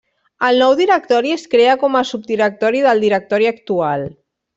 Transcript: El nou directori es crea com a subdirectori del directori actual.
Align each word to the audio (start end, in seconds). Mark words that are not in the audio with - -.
El 0.45 0.55
nou 0.63 0.71
directori 0.77 1.33
es 1.35 1.43
crea 1.51 1.75
com 1.83 1.97
a 1.99 2.03
subdirectori 2.13 2.81
del 2.87 3.05
directori 3.07 3.51
actual. 3.51 4.09